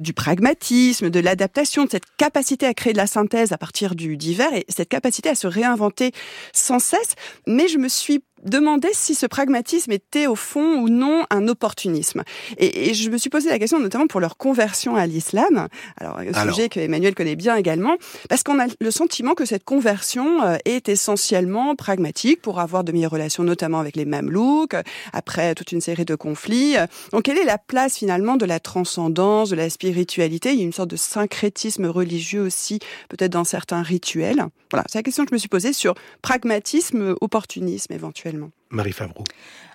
[0.00, 4.16] du pragmatisme, de l'adaptation, de cette capacité à créer de la synthèse à partir du
[4.16, 6.10] divers et cette capacité à se réinventer
[6.52, 7.14] sans cesse.
[7.46, 12.22] Mais je me suis demander si ce pragmatisme était au fond ou non un opportunisme.
[12.58, 16.48] Et, je me suis posé la question notamment pour leur conversion à l'islam, alors un
[16.48, 17.96] sujet que Emmanuel connaît bien également,
[18.28, 22.92] parce qu'on a le sentiment que cette conversion euh, est essentiellement pragmatique pour avoir de
[22.92, 24.76] meilleures relations, notamment avec les Mamelouks,
[25.12, 26.76] après toute une série de conflits.
[27.12, 30.52] Donc quelle est la place finalement de la transcendance, de la spiritualité?
[30.52, 34.46] Il y a une sorte de syncrétisme religieux aussi, peut-être dans certains rituels.
[34.70, 37.92] Voilà, c'est la question que je me suis posée sur pragmatisme, opportunisme
[38.30, 38.59] éventuellement.
[38.70, 39.24] Marie Favreau.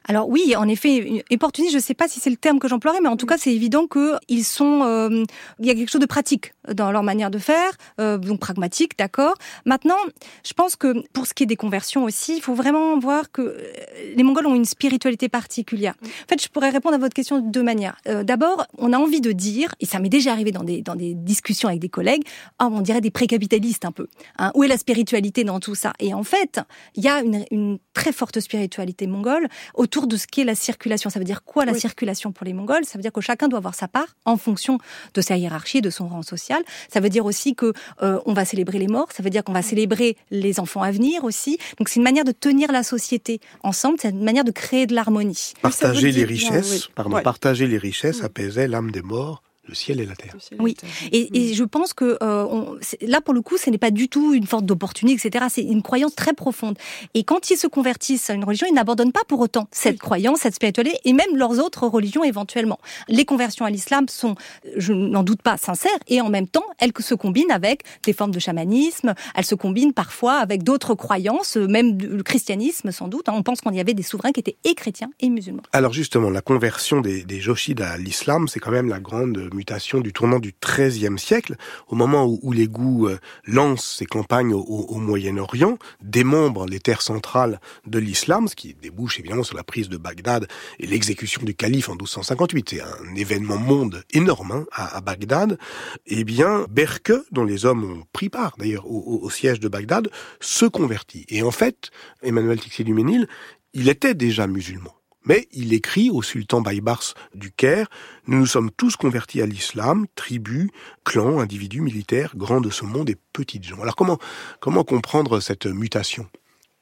[0.07, 3.01] Alors oui, en effet, opportuniste, je ne sais pas si c'est le terme que j'emploierais,
[3.01, 5.23] mais en tout cas, c'est évident qu'ils sont, euh,
[5.59, 8.97] il y a quelque chose de pratique dans leur manière de faire, euh, donc pragmatique,
[8.99, 9.33] d'accord.
[9.65, 9.97] Maintenant,
[10.45, 13.41] je pense que pour ce qui est des conversions aussi, il faut vraiment voir que
[13.41, 13.71] euh,
[14.15, 15.95] les Mongols ont une spiritualité particulière.
[16.03, 17.97] En fait, je pourrais répondre à votre question de deux manières.
[18.23, 21.13] D'abord, on a envie de dire, et ça m'est déjà arrivé dans des dans des
[21.15, 22.23] discussions avec des collègues,
[22.61, 24.07] oh, on dirait des précapitalistes un peu.
[24.37, 25.93] Hein, où est la spiritualité dans tout ça?
[25.99, 26.59] Et en fait,
[26.95, 31.09] il y a une, une très forte spiritualité mongole autour de ce qu'est la circulation.
[31.09, 32.85] Ça veut dire quoi la circulation pour les Mongols?
[32.85, 34.77] Ça veut dire que chacun doit avoir sa part en fonction
[35.13, 36.63] de sa hiérarchie, de son rang social.
[36.91, 39.09] Ça veut dire aussi que euh, on va célébrer les morts.
[39.11, 41.57] Ça veut dire qu'on va célébrer les enfants à venir aussi.
[41.77, 43.97] Donc c'est une manière de tenir la société ensemble.
[44.01, 45.53] C'est une manière de créer de l'harmonie.
[45.61, 50.15] Partager les richesses, pardon, partager les richesses apaisait l'âme des morts le ciel et la
[50.15, 50.35] terre.
[50.59, 50.75] Oui,
[51.11, 54.09] et, et, je pense que euh, on, là pour le coup, ce n'est pas du
[54.09, 55.45] tout une forme d'opportunité, etc.
[55.49, 56.77] C'est une croyance très profonde.
[57.13, 60.39] Et quand ils se convertissent à une religion, ils n'abandonnent pas pour autant cette croyance,
[60.41, 62.79] cette spiritualité, et même leurs autres religions éventuellement.
[63.07, 64.35] Les conversions à l'islam sont,
[64.75, 68.31] je n'en doute pas, sincères, et en même temps, elles se combinent avec des formes
[68.31, 69.13] de chamanisme.
[69.35, 73.29] Elles se combinent parfois avec d'autres croyances, même le christianisme sans doute.
[73.29, 73.33] Hein.
[73.35, 75.63] On pense qu'on y avait des souverains qui étaient et chrétiens et musulmans.
[75.73, 79.99] Alors justement, la conversion des, des Joshides à l'islam, c'est quand même la grande mutation
[79.99, 81.55] du tournant du XIIIe siècle,
[81.87, 87.99] au moment où, goûts euh, lancent ses campagnes au, Moyen-Orient, démembrent les terres centrales de
[87.99, 90.47] l'islam, ce qui débouche évidemment sur la prise de Bagdad
[90.79, 92.69] et l'exécution du calife en 1258.
[92.69, 95.57] C'est un événement monde énorme hein, à, Bagdad.
[96.05, 100.65] Eh bien, Berke, dont les hommes ont pris part d'ailleurs au, siège de Bagdad, se
[100.65, 101.25] convertit.
[101.29, 101.89] Et en fait,
[102.21, 103.27] Emmanuel Tixier-Duménil,
[103.73, 104.93] il était déjà musulman.
[105.25, 107.87] Mais il écrit au sultan Baybars du Caire,
[108.27, 110.69] nous nous sommes tous convertis à l'islam, tribus,
[111.03, 113.81] clans, individus, militaires, grands de ce monde et petites gens.
[113.81, 114.19] Alors comment,
[114.59, 116.27] comment comprendre cette mutation?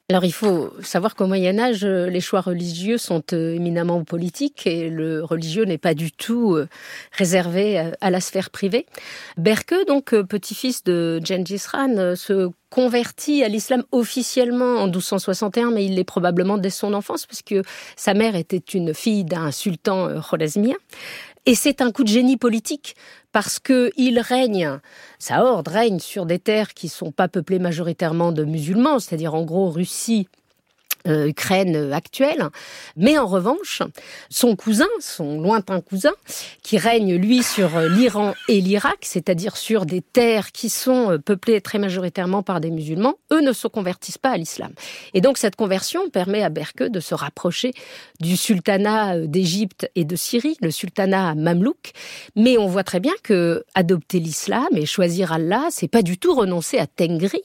[0.10, 4.90] Alors il faut savoir qu'au Moyen Âge, les choix religieux sont euh, éminemment politiques et
[4.90, 6.68] le religieux n'est pas du tout euh,
[7.14, 8.86] réservé euh, à la sphère privée.
[9.38, 15.96] Berke, donc petit-fils de Gengis Khan, se converti à l'islam officiellement en 1261, mais il
[15.96, 17.56] l'est probablement dès son enfance, puisque
[17.96, 20.76] sa mère était une fille d'un sultan khorazmien.
[21.46, 22.96] Et c'est un coup de génie politique
[23.34, 24.80] parce que il règne,
[25.20, 29.44] sa horde règne sur des terres qui sont pas peuplées majoritairement de musulmans, c'est-à-dire en
[29.44, 30.30] gros Russie,
[31.08, 32.50] euh, Ukraine actuelle.
[32.96, 33.82] Mais en revanche,
[34.30, 36.14] son cousin, son lointain cousin,
[36.62, 41.18] qui règne lui sur euh, l'Iran et l'Irak, c'est-à-dire sur des terres qui sont euh,
[41.18, 44.72] peuplées très majoritairement par des musulmans, eux ne se convertissent pas à l'islam.
[45.14, 47.74] Et donc cette conversion permet à Berke de se rapprocher
[48.22, 51.92] du sultanat d'Égypte et de Syrie, le sultanat mamelouk.
[52.36, 56.34] Mais on voit très bien que adopter l'islam et choisir Allah, c'est pas du tout
[56.34, 57.42] renoncer à Tengri.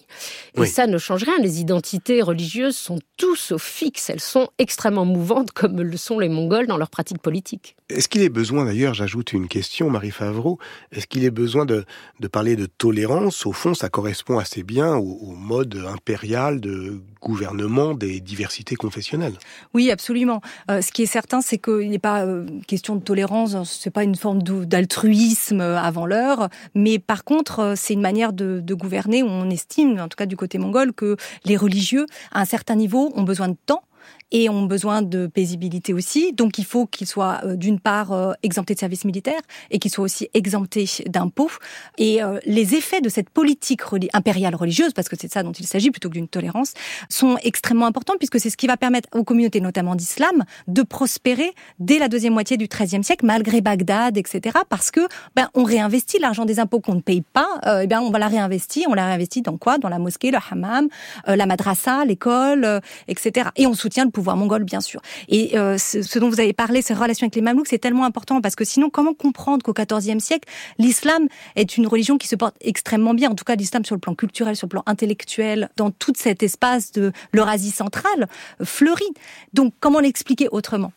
[0.57, 1.39] Et ça ne change rien.
[1.41, 6.67] Les identités religieuses sont tous fixes, elles sont extrêmement mouvantes comme le sont les Mongols
[6.67, 7.77] dans leur pratique politique.
[7.89, 10.59] Est-ce qu'il est besoin, d'ailleurs, j'ajoute une question, Marie Favreau,
[10.93, 11.87] est-ce qu'il est besoin de,
[12.31, 13.47] parler de tolérance?
[13.47, 19.39] Au fond, ça correspond assez bien au, mode impérial de gouvernement des diversités confessionnelles.
[19.73, 20.43] Oui, absolument.
[20.71, 24.05] Euh, ce qui est certain, c'est qu'il n'est pas euh, question de tolérance, c'est pas
[24.05, 29.23] une forme d'altruisme avant l'heure, mais par contre, euh, c'est une manière de, de gouverner
[29.23, 32.75] où on estime, en tout cas du côté mongol, que les religieux, à un certain
[32.75, 33.85] niveau, ont besoin de temps
[34.31, 36.33] et ont besoin de paisibilité aussi.
[36.33, 39.41] Donc il faut qu'ils soient euh, d'une part euh, exemptés de service militaire
[39.71, 41.51] et qu'ils soient aussi exemptés d'impôts.
[41.97, 43.81] Et euh, les effets de cette politique
[44.13, 46.75] impériale religieuse, parce que c'est de ça dont il s'agit plutôt que d'une tolérance,
[47.09, 51.53] sont extrêmement importants puisque c'est ce qui va permettre aux communautés, notamment d'islam, de prospérer
[51.79, 54.59] dès la deuxième moitié du XIIIe siècle, malgré Bagdad, etc.
[54.69, 55.01] Parce que
[55.35, 58.19] ben, on réinvestit l'argent des impôts qu'on ne paye pas, euh, et ben on va
[58.19, 58.87] la réinvestir.
[58.89, 59.79] On la réinvestit dans quoi?
[59.79, 60.89] Dans la mosquée, le hammam,
[61.27, 63.51] la madrasa, l'école, etc.
[63.57, 65.01] Et on soutient le pouvoir mongol, bien sûr.
[65.29, 68.41] Et euh, ce, dont vous avez parlé, ces relations avec les Mamelouks, c'est tellement important
[68.41, 72.57] parce que sinon, comment comprendre qu'au XIVe siècle, l'islam est une religion qui se porte
[72.61, 75.91] extrêmement bien, en tout cas l'islam sur le plan culturel, sur le plan intellectuel, dans
[75.91, 78.29] tout cet espace de l'Eurasie centrale,
[78.63, 79.05] fleurit.
[79.53, 80.93] Donc, comment l'expliquer autrement?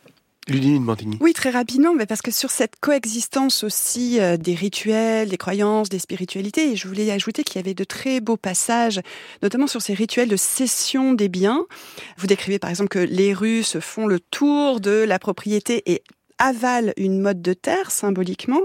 [0.48, 1.18] Ludivine Bantigny.
[1.20, 5.88] Oui, très rapidement, mais parce que sur cette coexistence aussi euh, des rituels, des croyances,
[5.88, 9.00] des spiritualités, je voulais ajouter qu'il y avait de très beaux passages,
[9.42, 11.64] notamment sur ces rituels de cession des biens.
[12.18, 16.02] Vous décrivez par exemple que les Russes font le tour de la propriété et
[16.38, 18.62] avalent une mode de terre symboliquement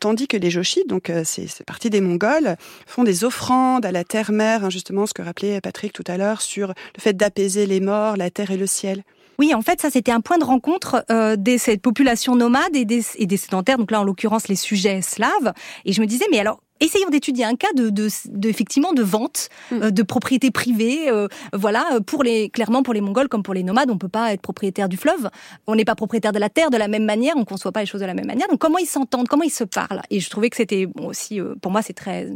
[0.00, 2.56] tandis que les Joshides, donc euh, c'est partie des Mongols,
[2.86, 6.40] font des offrandes à la terre-mère, hein, justement ce que rappelait Patrick tout à l'heure
[6.40, 9.04] sur le fait d'apaiser les morts, la terre et le ciel.
[9.40, 12.84] Oui, en fait, ça c'était un point de rencontre euh, de cette population nomade et
[12.84, 15.54] des, et des sédentaires, donc là en l'occurrence les sujets slaves.
[15.86, 19.02] Et je me disais, mais alors essayons d'étudier un cas de, de, de, effectivement de
[19.02, 19.90] vente mm.
[19.90, 21.10] de propriété privée.
[21.52, 24.42] voilà, pour les clairement pour les Mongols comme pour les nomades, on peut pas être
[24.42, 25.30] propriétaire du fleuve.
[25.66, 27.34] On n'est pas propriétaire de la terre de la même manière.
[27.36, 28.48] On conçoit pas les choses de la même manière.
[28.48, 30.02] Donc comment ils s'entendent, comment ils se parlent?
[30.10, 32.30] Et je trouvais que c'était aussi, pour moi, c'est très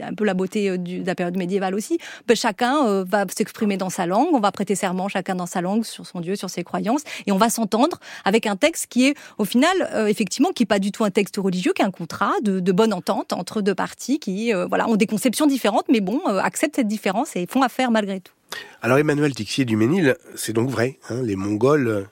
[0.00, 1.98] un peu la beauté de la période médiévale aussi.
[2.26, 4.28] Ben, chacun va s'exprimer dans sa langue.
[4.32, 7.32] On va prêter serment chacun dans sa langue sur son Dieu, sur ses croyances, et
[7.32, 10.78] on va s'entendre avec un texte qui est au final euh, effectivement qui est pas
[10.78, 13.87] du tout un texte religieux, qui est un contrat de, bonne entente entre deux parties
[13.96, 17.62] qui euh, voilà ont des conceptions différentes, mais bon euh, acceptent cette différence et font
[17.62, 18.32] affaire malgré tout.
[18.82, 20.98] Alors Emmanuel Tixier du Ménil, c'est donc vrai.
[21.10, 22.08] Hein, les Mongols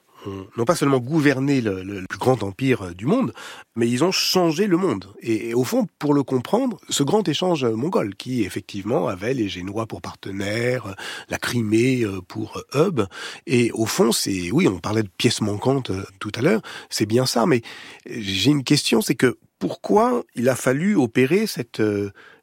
[0.57, 3.33] n'ont pas seulement gouverné le, plus grand empire euh, du monde,
[3.75, 5.07] mais ils ont changé le monde.
[5.21, 9.87] Et, au fond, pour le comprendre, ce grand échange mongol, qui effectivement avait les Génois
[9.87, 10.95] pour partenaires, euh,
[11.29, 13.03] la Crimée euh, pour hub,
[13.47, 17.27] et au fond, c'est, oui, on parlait de pièces manquantes tout à l'heure, c'est bien
[17.27, 17.62] ça, mais
[18.07, 21.81] j'ai une question, c'est que pourquoi il a fallu opérer cette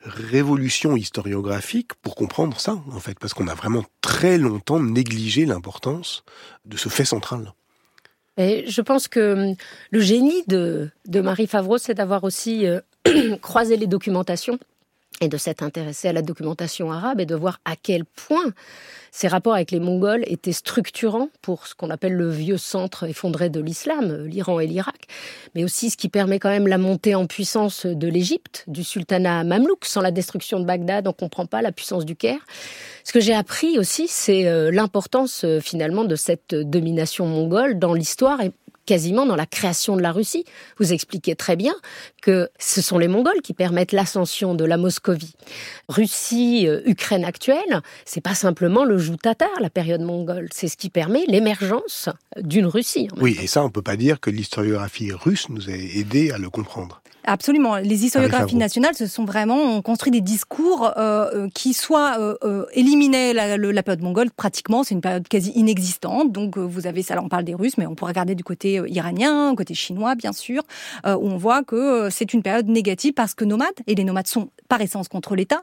[0.02, 6.24] révolution historiographique pour comprendre ça, en fait, parce qu'on a vraiment très longtemps négligé l'importance
[6.66, 7.54] de ce fait central.
[8.38, 9.56] Et je pense que hum,
[9.92, 12.82] le génie de, Marie Favreau, c'est d'avoir aussi euh,
[13.42, 14.58] croisé les documentations
[15.22, 18.54] et de s'être intéressé à la documentation arabe et de voir à quel point
[19.12, 23.50] ces rapports avec les Mongols étaient structurants pour ce qu'on appelle le vieux centre effondré
[23.50, 25.08] de l'islam, l'Iran et l'Irak,
[25.54, 29.44] mais aussi ce qui permet quand même la montée en puissance de l'Égypte, du sultanat
[29.44, 29.86] mamelouk.
[29.86, 32.44] Sans la destruction de Bagdad, on ne comprend pas la puissance du Caire.
[33.04, 37.94] Ce que j'ai appris aussi, c'est euh, l'importance euh, finalement de cette domination mongole dans
[37.94, 38.42] l'histoire
[38.86, 40.46] quasiment dans la création de la Russie.
[40.80, 41.74] Vous expliquez très bien
[42.22, 45.36] que ce sont les Mongols qui permettent l'ascension de la Moscovie.
[45.90, 50.78] Russie, euh, Ukraine actuelle, c'est pas simplement le joug tatar, la période mongole, c'est ce
[50.78, 53.08] qui permet l'émergence d'une Russie.
[53.18, 56.50] Oui, et ça, on peut pas dire que l'historiographie russe nous a aidé à le
[56.50, 57.03] comprendre.
[57.26, 57.78] Absolument.
[57.78, 62.36] Les historiographies nationales se sont vraiment ont construit des discours euh, euh qui soit euh,
[62.44, 64.84] euh, éliminaient la, la, période mongole pratiquement.
[64.84, 66.32] C'est une période quasi inexistante.
[66.32, 67.16] Donc euh, vous avez ça.
[67.16, 70.34] Là, on parle des Russes, mais on pourrait regarder du côté iranien, côté chinois, bien
[70.34, 70.64] sûr,
[71.06, 74.50] où on voit que c'est une période négative parce que nomades et les nomades sont
[74.74, 75.62] par essence contre l'État.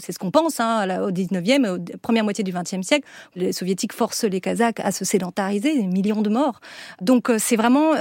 [0.00, 3.06] C'est ce qu'on pense hein, au 19e, au première moitié du 20e siècle.
[3.36, 6.58] Les soviétiques forcent les Kazakhs à se sédentariser, des millions de morts.
[7.00, 7.92] Donc c'est vraiment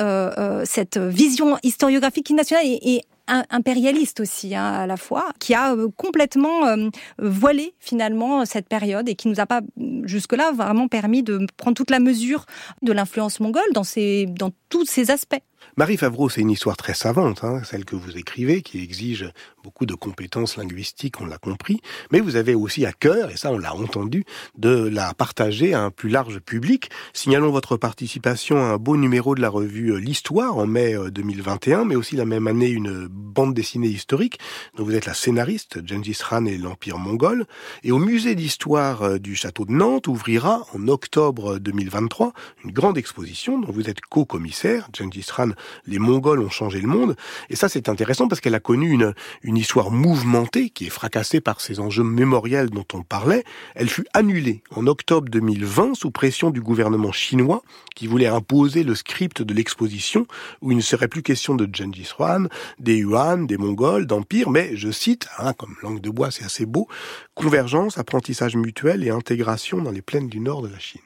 [0.66, 3.02] cette vision historiographique nationale et, et
[3.50, 9.08] impérialiste aussi hein, à la fois, qui a euh, complètement euh, voilé finalement cette période
[9.10, 9.62] et qui nous a pas
[10.04, 12.46] jusque-là vraiment permis de prendre toute la mesure
[12.82, 15.42] de l'influence mongole dans, ces, dans tous ces aspects.
[15.78, 19.30] Marie Favreau, c'est une histoire très savante, hein, celle que vous écrivez, qui exige
[19.64, 23.52] beaucoup de compétences linguistiques, on l'a compris, mais vous avez aussi à cœur, et ça
[23.52, 24.26] on l'a entendu,
[24.58, 26.90] de la partager à un plus large public.
[27.14, 31.82] Signalons votre participation à un beau numéro de la revue euh, L'Histoire en mai 2021,
[31.82, 34.40] euh, mais aussi la même année une bande dessinée historique
[34.76, 37.46] dont vous êtes la scénariste, Gengis Khan et l'Empire mongol.
[37.84, 42.98] Et au musée d'histoire euh, du château de Nantes ouvrira en octobre 2023 une grande
[42.98, 45.52] exposition dont vous êtes co-commissaire, Gengis Khan,
[45.86, 47.16] les Mongols ont changé le monde.
[47.50, 51.42] Et ça c'est intéressant parce qu'elle a connu une une histoire mouvementée qui est fracassée
[51.42, 53.44] par ces enjeux mémoriels dont on parlait,
[53.76, 57.62] elle fut annulée en octobre 2020 sous pression du gouvernement chinois
[57.96, 60.26] qui voulait imposer le script de l'exposition
[60.62, 62.46] où il ne serait plus question de Gengis Khan,
[62.80, 66.88] des Des Mongols, d'empire, mais je cite, hein, comme langue de bois c'est assez beau,
[67.34, 71.02] convergence, apprentissage mutuel et intégration dans les plaines du nord de la Chine.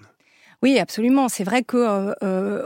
[0.63, 1.27] Oui, absolument.
[1.27, 2.63] C'est vrai que euh, euh,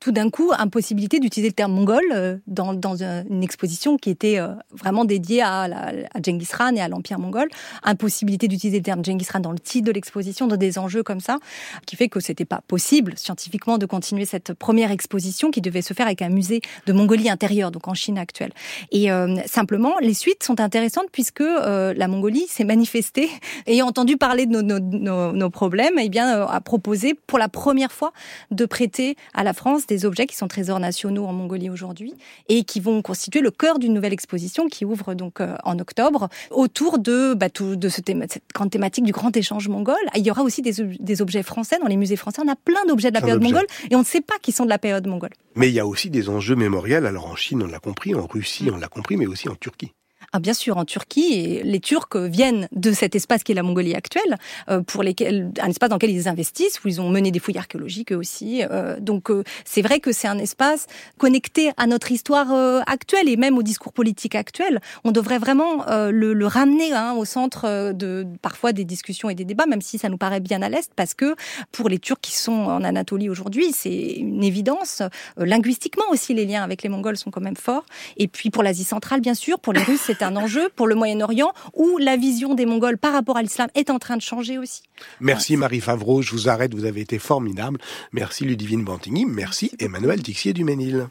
[0.00, 4.38] tout d'un coup, impossibilité d'utiliser le terme mongol euh, dans, une exposition qui était
[4.72, 7.48] vraiment dédiée à, la, à Genghis Khan et à l'Empire mongol.
[7.82, 11.20] Impossibilité d'utiliser le terme Genghis Khan dans le titre de l'exposition, dans des enjeux comme
[11.20, 11.36] ça,
[11.84, 15.92] qui fait que c'était pas possible scientifiquement de continuer cette première exposition qui devait se
[15.92, 18.52] faire avec un musée de Mongolie intérieure, donc en Chine actuelle.
[18.90, 19.08] Et
[19.44, 23.28] simplement, les suites sont intéressantes puisque la Mongolie s'est manifestée,
[23.66, 27.92] ayant entendu parler de nos, nos, nos, problèmes, et eh bien a proposé la première
[27.92, 28.12] fois
[28.50, 32.14] de prêter à la France des objets qui sont trésors nationaux en Mongolie aujourd'hui
[32.48, 36.28] et qui vont constituer le cœur d'une nouvelle exposition qui ouvre donc euh, en octobre
[36.50, 39.96] autour de, bah, tout, de ce cette grande thématique du grand échange mongol.
[40.14, 42.42] Il y aura aussi des, des objets français dans les musées français.
[42.44, 44.64] On a plein d'objets de la période mongole et on ne sait pas qu'ils sont
[44.64, 45.30] de la période mongole.
[45.54, 47.06] Mais il y a aussi des enjeux mémoriels.
[47.06, 49.92] Alors en Chine, on l'a compris, en Russie, on l'a compris, mais aussi en Turquie.
[50.36, 53.62] Ah, bien sûr, en Turquie, et les Turcs viennent de cet espace qui est la
[53.62, 54.36] Mongolie actuelle,
[54.68, 57.56] euh, pour lesquels, un espace dans lequel ils investissent, où ils ont mené des fouilles
[57.56, 58.64] archéologiques eux aussi.
[58.68, 62.52] Euh, donc euh, c'est vrai que c'est un espace connecté à notre histoire
[62.88, 64.80] actuelle et même au discours politique actuel.
[65.04, 69.66] On devrait vraiment le, ramener hein, au centre de parfois des discussions et des débats,
[69.66, 71.36] même si ça nous paraît bien à l'est, parce que
[71.70, 75.00] pour les Turcs qui sont en Anatolie aujourd'hui, c'est une évidence.
[75.36, 77.86] linguistiquement aussi, les liens avec les Mongols sont quand même forts.
[78.16, 80.94] Et puis pour l'Asie centrale, bien sûr, pour les Russes, c'est un enjeu pour le
[80.94, 84.58] Moyen-Orient, où la vision des Mongols par rapport à l'islam est en train de changer
[84.58, 84.82] aussi.
[85.20, 87.78] Merci Marie Favreau, je vous arrête, vous avez été formidable.
[88.12, 91.08] Merci Ludivine Bantigny, merci Emmanuel Tixier-Duménil.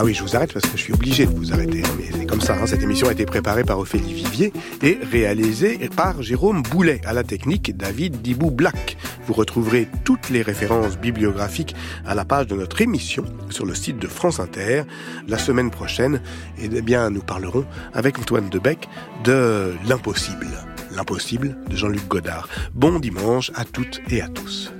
[0.00, 1.82] Ah oui, je vous arrête parce que je suis obligé de vous arrêter.
[1.84, 2.54] Hein, mais c'est comme ça.
[2.54, 2.66] Hein.
[2.66, 4.50] Cette émission a été préparée par Ophélie Vivier
[4.82, 8.96] et réalisée par Jérôme Boulet à la technique David Dibou Black.
[9.26, 11.76] Vous retrouverez toutes les références bibliographiques
[12.06, 14.84] à la page de notre émission sur le site de France Inter
[15.28, 16.22] la semaine prochaine.
[16.58, 18.88] Eh bien, nous parlerons avec Antoine Debec
[19.24, 20.48] de l'impossible.
[20.96, 22.48] L'impossible de Jean-Luc Godard.
[22.72, 24.72] Bon dimanche à toutes et à tous.